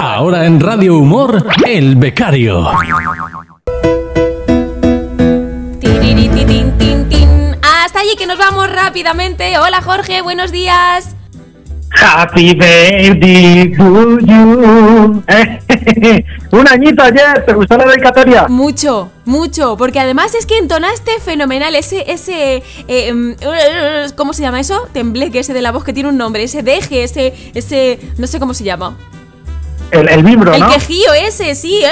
[0.00, 2.68] Ahora en Radio Humor, El Becario.
[7.62, 9.58] Hasta allí que nos vamos rápidamente.
[9.58, 11.16] Hola Jorge, buenos días.
[11.90, 15.22] Happy birthday to you.
[16.52, 18.46] Un añito ayer, ¿te gustó la dedicatoria?
[18.48, 24.60] Mucho, mucho, porque además es que entonaste fenomenal ese, ese, eh, mm, ¿cómo se llama
[24.60, 24.88] eso?
[24.92, 28.38] Tembleque ese de la voz que tiene un nombre, ese deje, ese, ese, no sé
[28.38, 28.96] cómo se llama.
[29.90, 30.68] El, el El ¿no?
[30.70, 31.82] quejío ese, sí.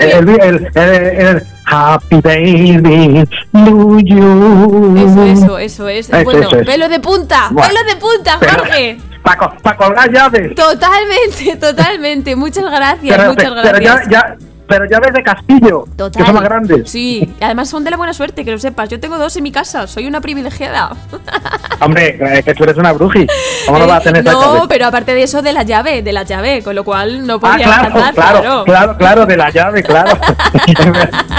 [0.00, 4.96] El, el, Happy baby to you.
[4.98, 6.08] Eso, eso, eso es.
[6.10, 6.66] Eso, bueno, eso es.
[6.66, 8.98] pelo de punta, pelo de punta, Jorge.
[9.22, 10.54] Para colgar llaves.
[10.54, 12.36] Totalmente, totalmente.
[12.36, 14.08] Muchas gracias, Pero, muchas pero ya, gracias.
[14.10, 16.20] ya, pero llaves de Castillo, Total.
[16.22, 16.90] que son más grandes.
[16.90, 18.88] Sí, además son de la buena suerte, que lo sepas.
[18.88, 20.96] Yo tengo dos en mi casa, soy una privilegiada.
[21.80, 23.26] Hombre, eh, que tú eres una bruji.
[23.66, 26.12] ¿Cómo no vas a tener esa No, pero aparte de eso, de la llave, de
[26.12, 29.50] la llave, con lo cual no Ah, podía claro, cantar, claro, claro, claro, de la
[29.50, 30.18] llave, claro.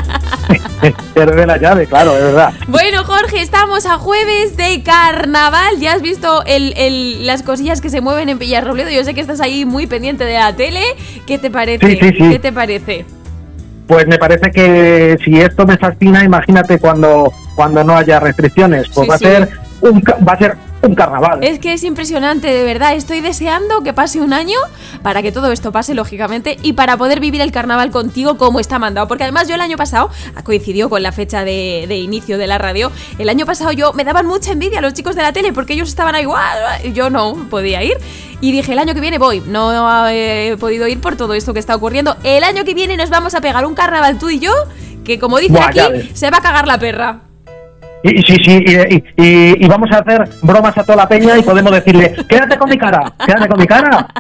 [1.13, 2.53] Pero de la llave, claro, es verdad.
[2.67, 5.79] Bueno, Jorge, estamos a jueves de carnaval.
[5.79, 8.89] Ya has visto el- el- las cosillas que se mueven en Villarrobledo.
[8.89, 10.81] Yo sé que estás ahí muy pendiente de la tele.
[11.25, 11.88] ¿Qué te parece?
[11.88, 12.29] Sí, sí, sí.
[12.31, 13.05] ¿Qué te parece?
[13.88, 18.88] Pues me parece que si esto me fascina, imagínate cuando, cuando no haya restricciones.
[18.94, 19.16] Pues va.
[19.16, 19.49] A ser
[19.83, 21.43] un, va a ser un carnaval.
[21.43, 22.93] Es que es impresionante, de verdad.
[22.93, 24.57] Estoy deseando que pase un año
[25.01, 28.79] para que todo esto pase, lógicamente, y para poder vivir el carnaval contigo como está
[28.79, 29.07] mandado.
[29.07, 30.09] Porque además yo el año pasado,
[30.43, 34.03] coincidió con la fecha de, de inicio de la radio, el año pasado yo me
[34.03, 36.25] daban mucha envidia a los chicos de la tele porque ellos estaban ahí,
[36.83, 37.97] y yo no podía ir.
[38.41, 39.41] Y dije, el año que viene voy.
[39.45, 42.17] No he podido ir por todo esto que está ocurriendo.
[42.23, 44.51] El año que viene nos vamos a pegar un carnaval tú y yo,
[45.03, 47.22] que como dicen Buah, aquí, se va a cagar la perra.
[48.03, 48.63] Y, sí, sí,
[49.17, 52.69] y, y- vamos a hacer bromas a toda la peña y podemos decirle, quédate con
[52.69, 54.07] mi cara, quédate con mi cara.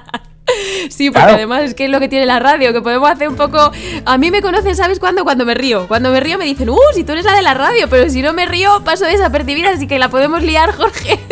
[0.89, 1.35] Sí, porque Claro.
[1.35, 3.71] además es que es lo que tiene la radio, que podemos hacer un poco...
[4.05, 5.23] A mí me conocen, ¿sabes cuándo?
[5.23, 5.87] Cuando me río.
[5.87, 8.21] Cuando me río me dicen, uh, si tú eres la de la radio, pero si
[8.21, 11.17] no me río paso desapercibida, así que la podemos liar, Jorge.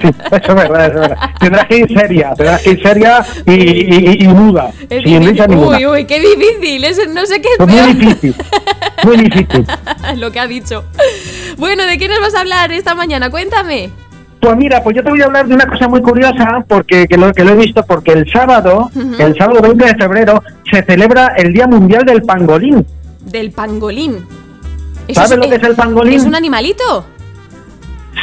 [0.00, 1.16] Sí, eso es verdad, eso es verdad.
[1.40, 4.98] Tendrás que ir seria, tendrás que ir seria y, y- y- y muda, Es sin
[5.02, 5.28] difícil.
[5.30, 5.76] risa ninguna.
[5.78, 6.84] Uy, uy, qué difícil.
[6.84, 8.34] Es, no sé qué es Pues muy difícil,
[9.04, 9.66] muy difícil.
[10.16, 10.84] lo que ha dicho.
[11.56, 13.30] Bueno, ¿de qué nos vas a hablar esta mañana?
[13.30, 13.90] Cuéntame.
[14.40, 17.16] Pues mira, pues yo te voy a hablar de una cosa muy curiosa, porque que
[17.16, 18.88] lo, que lo he visto, porque el sábado,
[19.18, 22.86] el sábado 20 de febrero, se celebra el Día Mundial del Pangolín.
[23.20, 24.24] Del pangolín.
[25.12, 26.14] ¿Sabes lo que es el pangolín?
[26.14, 27.04] ¿Es un animalito?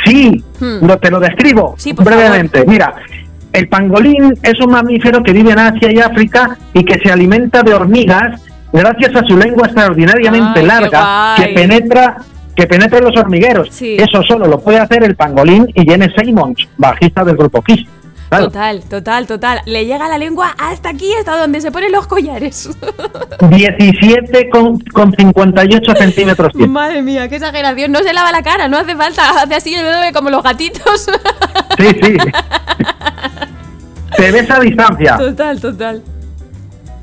[0.06, 0.86] Sí, Hmm.
[0.86, 2.64] lo, te lo describo Sí, brevemente.
[2.66, 2.96] Mira,
[3.52, 7.62] el pangolín es un mamífero que vive en Asia y África y que se alimenta
[7.62, 8.42] de hormigas
[8.76, 12.18] gracias a su lengua extraordinariamente Ay, larga que penetra
[12.56, 13.68] que penetra en los hormigueros.
[13.70, 13.98] Sí.
[14.00, 17.86] Eso solo lo puede hacer el pangolín y Jene Simons, bajista del grupo Kiss.
[18.30, 18.46] Claro.
[18.46, 19.62] Total, total, total.
[19.66, 22.70] Le llega la lengua hasta aquí, hasta donde se ponen los collares.
[23.50, 26.56] 17 con, con 58 centímetros.
[26.56, 27.92] Madre mía, qué exageración.
[27.92, 29.42] No se lava la cara, no hace falta.
[29.42, 29.76] Hace así
[30.14, 31.08] como los gatitos.
[31.78, 32.18] Sí, sí.
[34.18, 35.18] Te ves a distancia.
[35.18, 36.02] Total, total.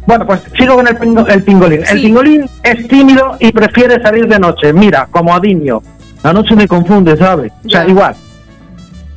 [0.07, 1.81] Bueno, pues sigo con el, pingo- el pingolín.
[1.89, 4.73] El pingolín es tímido y prefiere salir de noche.
[4.73, 5.83] Mira, como Adinio.
[6.23, 7.53] La noche me confunde, ¿sabes?
[7.65, 7.91] O sea, Ya.
[7.91, 8.15] igual.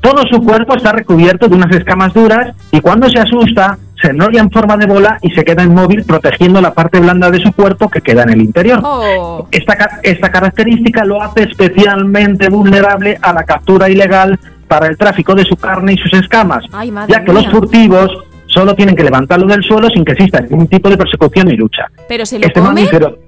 [0.01, 4.39] Todo su cuerpo está recubierto de unas escamas duras y cuando se asusta se enrolla
[4.41, 7.89] en forma de bola y se queda inmóvil protegiendo la parte blanda de su cuerpo
[7.89, 8.79] que queda en el interior.
[8.83, 9.47] Oh.
[9.51, 15.43] Esta, esta característica lo hace especialmente vulnerable a la captura ilegal para el tráfico de
[15.45, 18.09] su carne y sus escamas, Ay, ya que los furtivos
[18.55, 21.83] solo tienen que levantarlo del suelo sin que exista ningún tipo de persecución ni lucha.
[22.07, 22.73] ¿Pero se lo Este come?
[22.73, 23.19] mamífero,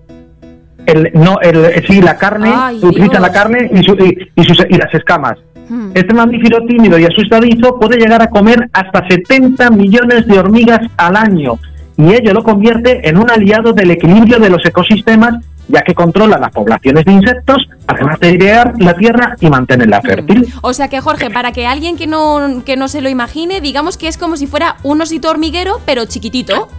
[0.86, 3.22] el, no, el, sí, la carne, Ay, utiliza Dios.
[3.22, 5.38] la carne y, su- y- y sus- y las escamas.
[5.70, 5.92] Hmm.
[5.94, 11.18] Este mamífero tímido y asustadizo puede llegar a comer hasta 70 millones de hormigas al
[11.18, 11.60] año
[11.98, 15.36] y ello lo convierte en un aliado del equilibrio de los ecosistemas
[15.70, 20.48] ya que controla las poblaciones de insectos, además de airear la tierra y mantenerla fértil.
[20.62, 23.98] O sea que, Jorge, para que alguien que no, que no se lo imagine, digamos
[23.98, 26.70] que es como si fuera un osito hormiguero, pero chiquitito.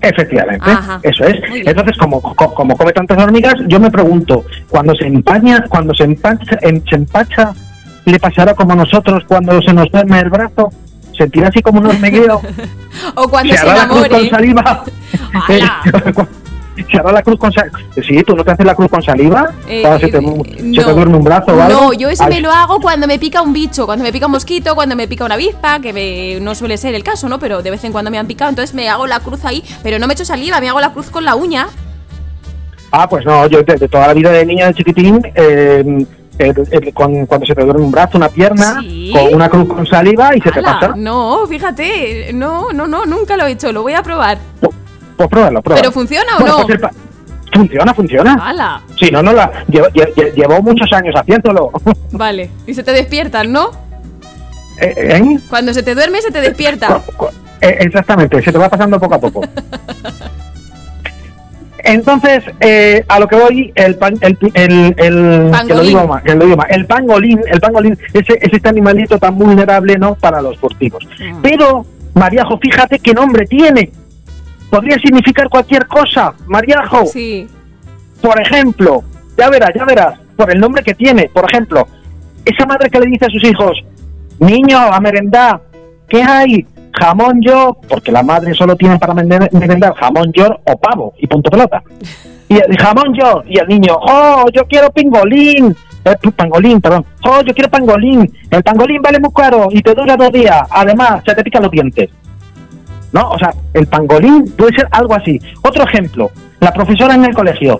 [0.00, 0.98] Efectivamente, Ajá.
[1.04, 1.36] eso es.
[1.64, 6.02] Entonces, como, co- como come tantas hormigas, yo me pregunto, cuando se empaña, cuando se
[6.04, 7.52] empacha, en- se empacha,
[8.04, 10.70] ¿le pasará como a nosotros cuando se nos duerme el brazo?
[11.16, 12.40] ¿Sentirá así como un hormigueo?
[13.14, 14.08] O cuando ¿Se se, enamore.
[14.08, 14.84] con saliva?
[16.76, 16.86] ¡Hala!
[16.90, 17.78] ¿Se hará la cruz con saliva?
[18.06, 19.50] Sí, ¿tú no te haces la cruz con saliva?
[19.68, 20.20] Eh, Cuando se, te, eh,
[20.58, 20.84] se no.
[20.86, 21.80] te duerme un brazo o algo.
[21.82, 24.26] No, yo eso Ay, me lo hago cuando me pica un bicho, cuando me pica
[24.26, 27.38] un mosquito, cuando me pica una avispa, que me- no suele ser el caso, ¿no?
[27.38, 29.98] Pero de vez en cuando me han picado, entonces me hago la cruz ahí, pero
[29.98, 31.68] no me echo saliva, me hago la cruz con la uña.
[32.90, 36.04] Ah, pues no, yo de, de toda la vida de niña de chiquitín, eh,
[36.38, 39.12] el- con- cuando se te duerme un brazo, una pierna, Sí.
[39.12, 40.92] con una cruz con saliva y se te pasa.
[40.96, 44.38] No, fíjate, no, no, no, nunca lo he hecho, lo voy a probar.
[44.60, 44.71] Pues,
[45.16, 45.82] pues pruébalo, pruébalo.
[45.82, 46.66] ¿Pero funciona o Bueno, no?
[46.66, 46.80] pues
[47.52, 48.34] funciona, funciona.
[48.42, 48.80] ¡Hala!
[48.98, 51.70] Sí, no, no, la, llevo, lle- llevo muchos años haciéndolo.
[52.12, 53.70] Vale, y se te despiertan, ¿no?
[54.80, 55.38] Eh, ¿eh?
[55.50, 56.86] Cuando se te duerme, se te despierta.
[56.88, 57.26] Cu- cu-
[57.60, 59.42] eh, Exactamente, se te va pasando poco a poco.
[61.84, 65.86] Entonces, eh, a lo que voy, el pan, el, el, el- que lo Pangolín.
[65.88, 69.36] digo más, que lo digo más, el pangolín, el pangolín, ese, es este animalito tan
[69.36, 70.14] vulnerable, ¿no?
[70.14, 71.04] Para los furtivos.
[71.18, 71.42] Mm.
[71.42, 71.84] Pero,
[72.14, 73.90] Mariajo, fíjate qué nombre tiene.
[74.72, 77.04] Podría significar cualquier cosa, Mariajo.
[77.04, 77.46] Sí.
[78.22, 79.04] Por ejemplo,
[79.36, 81.28] ya verás, ya verás, por el nombre que tiene.
[81.28, 81.86] Por ejemplo,
[82.42, 83.84] esa madre que le dice a sus hijos,
[84.38, 85.60] niño, a merendar,
[86.08, 86.66] ¿qué hay?
[86.94, 91.50] Jamón yo, porque la madre solo tiene para merendar jamón york o pavo y punto
[91.50, 91.82] pelota.
[92.48, 97.42] Y el jamón york y el niño, oh, yo quiero pingolín, eh, pangolín, perdón, oh,
[97.42, 101.34] yo quiero pangolín, el pangolín vale muy caro y te dura dos días, además se
[101.34, 102.08] te pican los dientes.
[103.12, 103.30] ¿No?
[103.30, 105.40] O sea, el pangolín puede ser algo así.
[105.62, 106.30] Otro ejemplo,
[106.60, 107.78] la profesora en el colegio.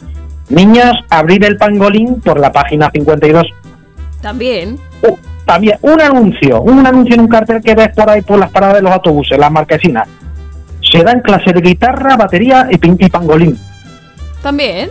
[0.49, 3.47] Niños, abrir el pangolín por la página 52.
[4.21, 4.79] También.
[5.03, 8.51] Uh, también, un anuncio, un anuncio en un cartel que ves por ahí por las
[8.51, 10.09] paradas de los autobuses, las marquesinas.
[10.81, 13.59] Se dan clase de guitarra, batería y, y pangolín.
[14.43, 14.91] También.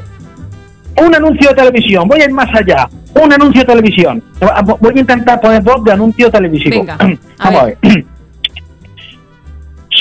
[0.98, 2.90] Un anuncio de televisión, voy a ir más allá.
[3.14, 4.24] Un anuncio de televisión.
[4.80, 6.80] Voy a intentar poner voz de anuncio televisivo.
[6.80, 6.96] Venga,
[7.40, 7.78] a Vamos a ver.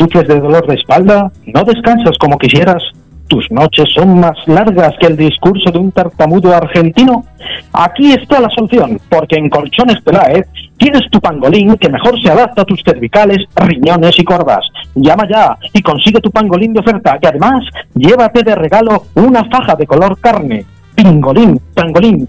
[0.01, 1.31] ¿Sufres de dolor de espalda?
[1.45, 2.83] ¿No descansas como quisieras?
[3.29, 7.27] ¿Tus noches son más largas que el discurso de un tartamudo argentino?
[7.75, 10.47] Aquí está la solución, porque en Colchones Peláez
[10.79, 14.67] tienes tu pangolín que mejor se adapta a tus cervicales, riñones y corvas.
[14.95, 17.63] Llama ya y consigue tu pangolín de oferta, y además
[17.95, 20.65] llévate de regalo una faja de color carne.
[20.95, 22.27] Pingolín, pangolín,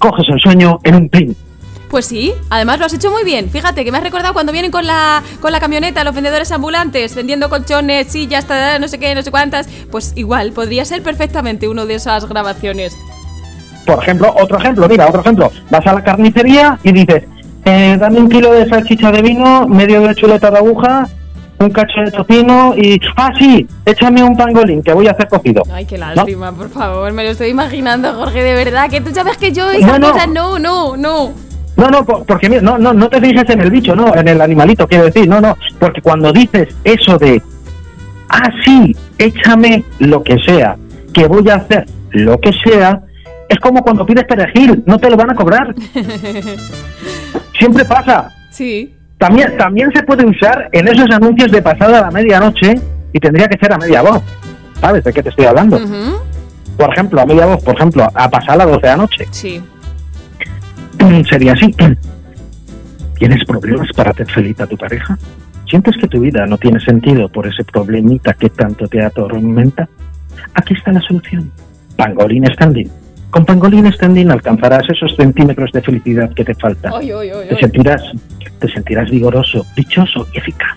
[0.00, 1.36] coges el sueño en un pin.
[1.94, 3.48] Pues sí, además lo has hecho muy bien.
[3.48, 7.14] Fíjate que me has recordado cuando vienen con la, con la camioneta los vendedores ambulantes
[7.14, 8.48] vendiendo colchones, sillas,
[8.80, 9.68] no sé qué, no sé cuántas.
[9.92, 12.96] Pues igual, podría ser perfectamente uno de esas grabaciones.
[13.86, 15.52] Por ejemplo, otro ejemplo, mira, otro ejemplo.
[15.70, 17.22] Vas a la carnicería y dices,
[17.64, 21.08] eh, dame un kilo de salchicha de vino, medio de chuleta de aguja,
[21.60, 23.00] un cacho de tocino y...
[23.14, 25.62] Ah, sí, échame un pangolín que voy a hacer cocido.
[25.72, 29.36] Ay, qué lástima, por favor, me lo estoy imaginando, Jorge, de verdad, que tú sabes
[29.36, 30.10] que yo esas No, no.
[30.10, 31.53] cosas no, no, no.
[31.76, 34.28] No, no, por- porque mira, no, no, no te fijes en el bicho, no, en
[34.28, 37.42] el animalito, quiero decir, no, no, porque cuando dices eso de,
[38.28, 40.76] ah, sí, échame lo que sea,
[41.12, 43.00] que voy a hacer lo que sea,
[43.48, 45.74] es como cuando pides perejil, no te lo van a cobrar.
[47.58, 48.30] Siempre pasa.
[48.50, 48.94] Sí.
[49.18, 52.74] También, también se puede usar en esos anuncios de pasada la medianoche
[53.12, 54.22] y tendría que ser a media voz.
[54.80, 55.80] ¿Sabes de qué te estoy hablando?
[56.76, 59.26] Por ejemplo, a media voz, por ejemplo, a pasar las 12 de la noche.
[59.30, 59.62] Sí.
[61.28, 61.74] Sería así.
[63.18, 65.18] ¿Tienes problemas para hacer feliz a tu pareja?
[65.68, 69.88] ¿Sientes que tu vida no tiene sentido por ese problemita que tanto te atormenta?
[70.54, 71.50] Aquí está la solución.
[71.96, 72.90] Pangolín Standing.
[73.30, 76.92] Con Pangolín Standing alcanzarás esos centímetros de felicidad que te faltan.
[76.94, 78.02] Ay, ay, ay, Te sentirás,
[78.58, 80.76] te sentirás vigoroso, dichoso y eficaz.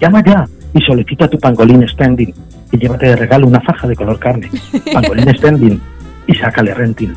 [0.00, 2.32] Llama ya y solicita tu pangolín standing
[2.72, 4.50] y llévate de regalo una faja de color carne.
[4.92, 5.80] Pangolín standing
[6.26, 7.14] y sácale renting.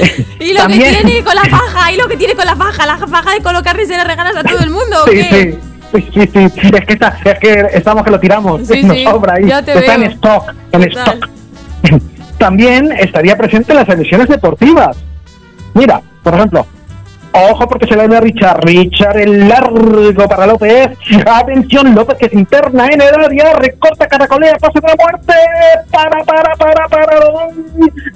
[0.40, 2.86] Y lo También- que tiene con la faja, y lo que tiene con la faja,
[2.86, 5.58] la faja de colocarle se la regalas a todo el mundo, ¿o Sí, qué?
[5.94, 6.70] sí, sí, sí, sí.
[6.74, 8.66] Es que, está, es que estamos que lo tiramos.
[8.66, 9.46] Sí, Nos sí, sobra ahí.
[9.46, 10.06] ya te está veo.
[10.06, 10.48] en stock.
[10.72, 11.18] En Total.
[11.18, 11.30] stock.
[12.38, 14.96] También estaría presente en las emisiones deportivas.
[15.74, 16.66] Mira, por ejemplo,
[17.32, 18.64] ojo porque se le da a Richard.
[18.64, 20.90] Richard el largo para López.
[21.26, 25.34] Atención, López que se interna en el área, recorta, caracolea, pase de la muerte.
[25.90, 27.20] Para, para, para, para.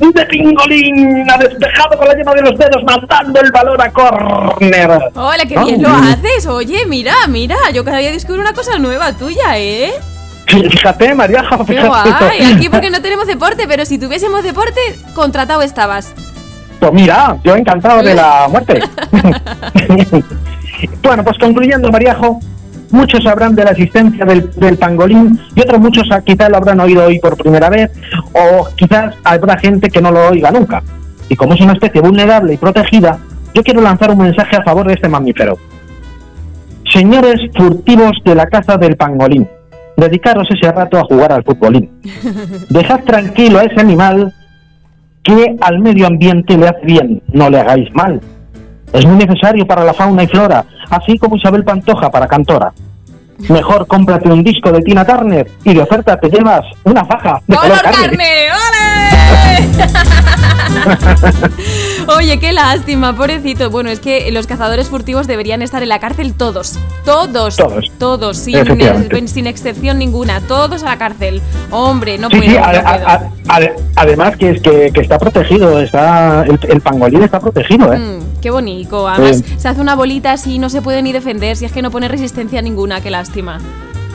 [0.00, 1.30] De pingolín.
[1.30, 4.90] Ha despejado con la yema de los dedos, matando el balón a córner.
[5.14, 6.46] Hola, qué bien lo haces.
[6.46, 9.92] Oye, mira, mira, yo cada día descubro una cosa nueva tuya, ¿eh?
[10.46, 11.88] Fíjate, María, Qué fíjate.
[11.88, 12.54] guay.
[12.54, 14.80] Aquí porque no tenemos deporte, pero si tuviésemos deporte,
[15.14, 16.14] contratado estabas.
[16.80, 18.80] Pues mira, yo encantado de la muerte.
[21.02, 22.40] bueno, pues concluyendo, Mariajo,
[22.90, 26.80] muchos sabrán de la existencia del, del pangolín y otros muchos ah, quizás lo habrán
[26.80, 27.90] oído hoy por primera vez
[28.32, 30.82] o quizás habrá gente que no lo oiga nunca.
[31.28, 33.18] Y como es una especie vulnerable y protegida,
[33.54, 35.58] yo quiero lanzar un mensaje a favor de este mamífero.
[36.92, 39.48] Señores furtivos de la casa del pangolín,
[39.96, 41.90] dedicaros ese rato a jugar al futbolín.
[42.70, 44.32] Dejad tranquilo a ese animal
[45.26, 48.20] que al medio ambiente le hace bien, no le hagáis mal.
[48.92, 52.72] Es muy necesario para la fauna y flora, así como Isabel Pantoja para Cantora.
[53.48, 57.56] Mejor cómprate un disco de Tina Turner y de oferta te llevas una faja de
[57.56, 57.98] ¡Color carne.
[58.08, 58.48] carne!
[58.52, 59.84] ¡Ole!
[62.16, 63.70] Oye, qué lástima, pobrecito.
[63.70, 66.78] Bueno, es que los cazadores furtivos deberían estar en la cárcel todos.
[67.04, 67.56] Todos.
[67.56, 67.90] Todos.
[67.98, 70.40] Todos, sin, eh, sin excepción ninguna.
[70.40, 71.40] Todos a la cárcel.
[71.70, 72.50] Hombre, no Sí, puedo.
[72.50, 72.86] sí, no a- puedo.
[72.86, 73.30] a- a-
[73.60, 77.98] ade- además que es que, que está protegido, está el, el pangolín está protegido, ¿eh?
[77.98, 79.08] Mm, qué bonito.
[79.08, 79.54] Además, Sí.
[79.58, 81.56] se hace una bolita así y no se puede ni defender.
[81.56, 83.60] Si es que no pone resistencia ninguna, qué lástima.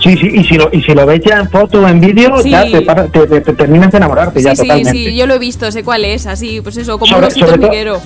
[0.01, 2.37] Sí, sí, y si lo, y si lo ves ya en foto o en vídeo,
[2.41, 2.49] Sí.
[2.49, 4.91] ya te, para- te- te- te terminas de enamorarte Sí, ya sí, totalmente.
[4.91, 6.25] sí, yo lo he visto, sé cuál es.
[6.25, 7.99] Así, pues eso, como Sobre- un sobre hormiguero.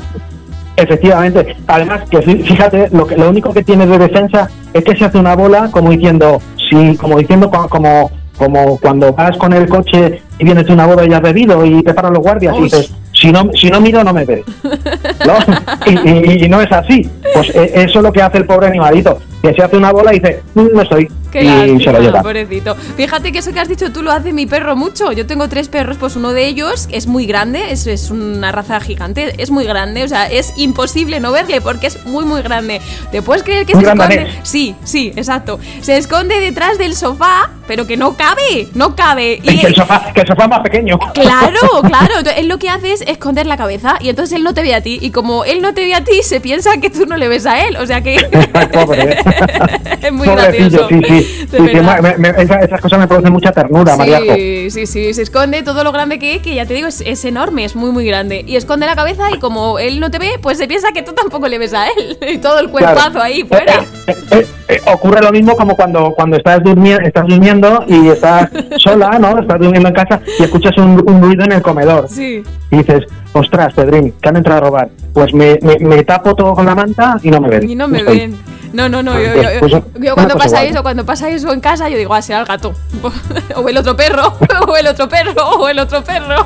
[0.78, 1.56] Efectivamente.
[1.68, 5.06] Además, que fí- fíjate, lo, que, lo único que tiene de defensa es que se
[5.06, 9.70] hace una bola como diciendo, sí, como diciendo co- como, como cuando vas con el
[9.70, 12.64] coche y vienes de una boda y has bebido y te paran los guardias y
[12.64, 14.44] dices, si no, si no miro no me ves.
[15.26, 15.38] ¿No?
[15.86, 17.10] Y, y- y no es así.
[17.34, 20.14] Pues eh, eso es lo que hace el pobre animalito, que se hace una bola
[20.14, 21.08] y dice, "Mm, no estoy.
[21.40, 22.22] Qué y se lo lástima, lleva.
[22.22, 22.76] pobrecito.
[22.96, 25.12] Fíjate que eso que has dicho tú lo hace mi perro mucho.
[25.12, 28.80] Yo tengo tres perros, pues uno de ellos es muy grande, es, es una raza
[28.80, 32.82] gigante, es muy grande, o sea, es imposible no verle porque es muy, muy grande.
[33.12, 34.16] ¿Te puedes creer que Un se esconde?
[34.18, 34.36] danés.
[34.44, 35.60] Sí, sí, exacto.
[35.82, 39.40] Se esconde detrás del sofá, pero que no cabe, no cabe.
[39.44, 40.98] Y que el sofá, que el sofá es más pequeño.
[41.14, 42.14] Claro, claro.
[42.20, 44.74] Entonces, él lo que hace es esconder la cabeza y entonces él no te ve
[44.76, 45.00] a ti.
[45.02, 47.46] Y como él no te ve a ti, se piensa que tú no le ves
[47.46, 47.78] a él.
[47.78, 48.16] O sea que
[48.74, 49.18] Pobre.
[50.02, 50.88] es muy Pobrecillo, gracioso.
[50.90, 51.25] sí, sí.
[51.26, 51.58] Sí, sí,
[52.02, 54.36] me- me- esa- esas cosas me producen mucha ternura, Mariajo.
[54.36, 57.02] Sí, sí, sí, se esconde todo lo grande que es, que ya te digo, es,
[57.02, 58.44] es enorme, es muy, muy grande.
[58.48, 61.14] Y esconde la cabeza y como él no te ve, pues se piensa que tú
[61.14, 62.18] tampoco le ves a él.
[62.36, 62.94] Y todo el Claro.
[62.96, 63.74] cuerpazo ahí fuera.
[63.76, 68.10] Eh, eh, eh, eh, ocurre lo mismo como cuando, cuando estás, durmi- estás durmiendo y
[68.10, 69.40] estás sola, ¿no?
[69.40, 72.08] Estás durmiendo en casa y escuchas un, un ruido en el comedor.
[72.10, 72.44] Sí.
[72.72, 73.04] Y dices,
[73.34, 74.90] ostras, Pedrín, que han entrado a robar.
[75.14, 77.70] Pues me, me, me tapo todo con la manta y no me ven.
[77.70, 78.18] Y no me Estoy.
[78.20, 78.38] ven.
[78.76, 79.14] No, no, no.
[79.20, 79.72] Yo, yo- yo- pues
[80.04, 80.72] yo cuando cosa pasa igual.
[80.74, 82.74] eso, cuando pasa eso en casa, yo digo, ah, será el gato.
[83.56, 86.46] o el otro perro, o el otro perro, o el otro perro.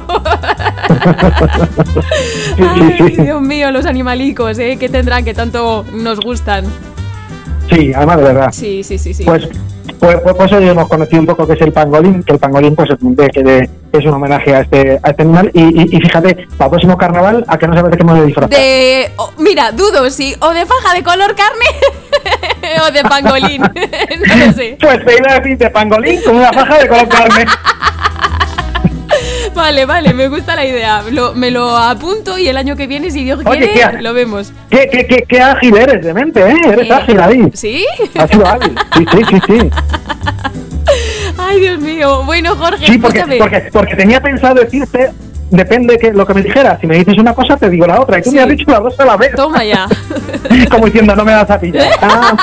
[2.58, 3.16] Ay.
[3.18, 4.78] Dios mío, los animalicos, ¿eh?
[4.80, 6.66] ¿Qué tendrán que tanto nos gustan?
[7.70, 8.50] Sí, además de verdad.
[8.52, 9.24] Sí, sí, sí, sí.
[9.24, 9.48] Pues,
[10.00, 12.76] pues, pues, pues hoy hemos conocido un poco qué es el pangolín, que el pangolín
[12.76, 15.52] pues de, que de- es un homenaje a este, a este animal.
[15.54, 18.20] Y, y, y fíjate, para el próximo carnaval, a que no sabes de qué voy
[18.20, 18.50] a disfrazar.
[18.52, 19.12] De.
[19.18, 23.62] oh, mira, dudo si o de faja de color carne o de pangolín.
[23.62, 24.78] no lo sé.
[24.80, 27.46] Pues te iba a decir de pangolín con una faja de color carne.
[29.60, 31.04] Vale, vale, me gusta la idea.
[31.12, 34.02] Lo- me lo apunto y el año que viene, si Dios Oye, quiere, ¿qué?
[34.02, 34.54] lo vemos.
[34.70, 36.56] ¿Qué, qué, qué, qué ágil eres de mente, ¿eh?
[36.66, 37.52] Eres Eh, ágil ahí.
[37.54, 37.86] ¿Sí?
[38.18, 38.74] Has sido hábil.
[38.98, 39.70] Sí, sí, sí, sí.
[41.38, 42.24] Ay, Dios mío.
[42.26, 45.12] Bueno, Jorge, Sí, porque, porque, porque tenía pensado decirte,
[45.50, 46.80] depende que lo que me dijeras.
[46.82, 48.20] Si me dices una cosa, te digo la otra.
[48.20, 48.36] Y tú Sí.
[48.36, 49.34] me has dicho las dos a la vez.
[49.36, 49.88] Toma ya.
[50.70, 51.88] Como diciendo, no me das a pillar.
[52.02, 52.36] Ah,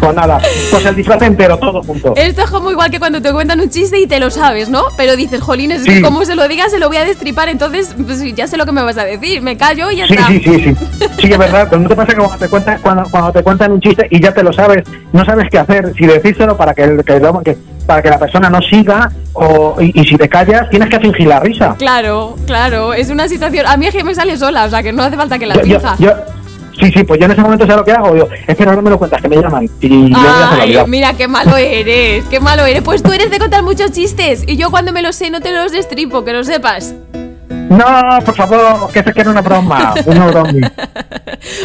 [0.00, 0.40] pues nada,
[0.70, 2.12] pues el disfraz entero, todo junto.
[2.16, 4.82] Esto es como igual que cuando te cuentan un chiste y te lo sabes, ¿no?
[4.96, 7.48] Pero dices, jolines, es que como se lo digas, se lo voy a destripar.
[7.48, 9.42] Entonces, pues ya sé lo que me vas a decir.
[9.42, 10.26] Me callo y ya Sí, está.
[10.28, 10.76] sí, sí, sí.
[11.20, 11.68] Sí, es verdad.
[11.70, 14.20] Pero no te pasa que cuando te, cuentan, cuando, cuando te cuentan un chiste y
[14.20, 15.92] ya te lo sabes, no sabes qué hacer.
[15.96, 19.98] Si decírselo para que, el- que, que- para que la persona no siga o, y,
[20.00, 21.74] y si te callas, tienes que fingir la risa.
[21.78, 23.66] Claro, claro, es una situación.
[23.66, 25.54] A mí es que me sale sola, o sea que no hace falta que la
[25.56, 25.96] yo- finja.
[25.98, 26.12] yo-
[26.78, 28.12] sí, sí, pues yo en ese momento sé lo que hago.
[28.14, 29.68] Digo, es que no me lo cuentas, que me llaman.
[29.80, 30.16] Y yo
[30.60, 32.82] Ay, mira qué malo eres, qué malo eres.
[32.82, 35.52] Pues tú eres de contar muchos chistes y yo cuando me los sé no te
[35.52, 36.94] los destripo, que lo sepas.
[37.72, 39.94] No, por favor, que se quiere una broma.
[40.04, 40.72] Una broma.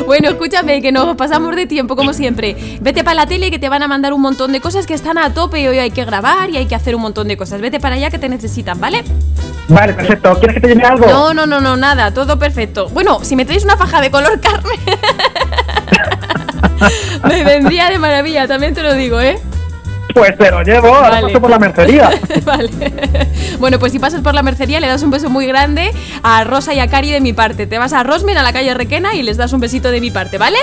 [0.06, 2.56] Bueno, escúchame, que nos pasamos de tiempo como siempre.
[2.82, 5.18] Vete para la tele que te van a mandar un montón de cosas que están
[5.18, 7.62] a tope y hoy hay que grabar y hay que hacer un montón de cosas.
[7.62, 9.04] Vete para allá que te necesitan, ¿vale?
[9.68, 10.36] Vale, perfecto.
[10.40, 11.06] ¿Quieres que te lleve algo?
[11.06, 12.90] No, no, no, no, nada, todo perfecto.
[12.90, 14.80] Bueno, si me traes una faja de color carne,
[17.28, 19.40] me vendría de maravilla, también te lo digo, ¿eh?
[20.18, 20.88] Pues te lo llevo.
[20.96, 22.10] Ahora paso por la mercería.
[22.46, 22.70] vale.
[23.60, 25.92] Bueno, pues si pasas por la mercería le das un beso muy grande
[26.24, 27.68] a Rosa y a Cari de mi parte.
[27.68, 30.12] Te vas a Rosmen, a la calle Requena y les das un besito de mi
[30.12, 30.58] parte, ¿vale?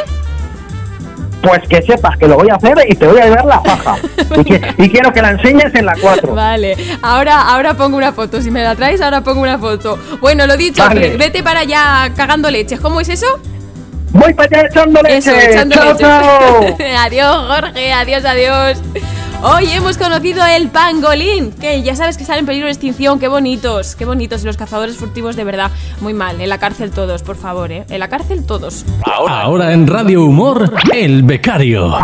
[1.43, 3.97] Pues que sepas que lo voy a hacer y te voy a llevar la faja.
[4.37, 6.35] Y, que- y quiero que la enseñes en la 4.
[6.35, 8.41] Vale, ahora, ahora pongo una foto.
[8.41, 9.99] Si me la traes, ahora pongo una foto.
[10.21, 11.17] Bueno, lo dicho, Vale.
[11.17, 12.81] vete para allá cagando leches.
[12.81, 13.27] ¿Cómo es eso?
[14.11, 15.19] Voy para allá echando leche.
[15.19, 15.99] Eso, echando chao, leche.
[16.05, 16.77] chao.
[17.05, 18.79] adiós, Jorge, adiós, adiós.
[19.47, 23.19] Hoy hemos conocido el pangolín, que ya sabes que están en peligro de extinción.
[23.19, 24.43] Qué bonitos, qué bonitos.
[24.43, 25.71] Y los cazadores furtivos, de verdad,
[26.01, 26.41] muy mal.
[26.41, 27.85] En la cárcel todos, por favor, ¿eh?
[27.91, 28.87] En la cárcel todos.
[29.05, 31.95] Ahora en Radio Humor, El Becario.